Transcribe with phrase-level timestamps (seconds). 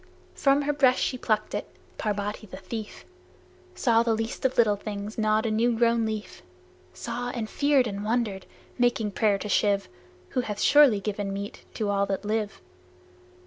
[0.33, 1.67] From her breast she plucked it,
[1.99, 3.05] Parbati the thief,
[3.75, 6.41] Saw the Least of Little Things gnawed a new grown leaf!
[6.91, 8.47] Saw and feared and wondered,
[8.79, 9.87] making prayer to Shiv,
[10.29, 12.61] Who hath surely given meat to all that live.